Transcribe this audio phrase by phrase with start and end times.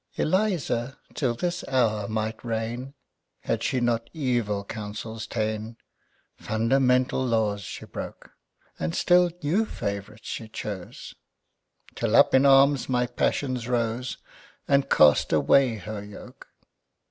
[0.17, 2.95] Elisa till this hour might reign
[3.41, 5.77] Had she not evil counsels ta'ne.
[6.37, 8.31] Fundamental laws she broke,
[8.79, 11.13] And still new favorites she chose,
[11.93, 14.17] Till up in arms my passions rose,
[14.67, 16.47] And cast away her yoke.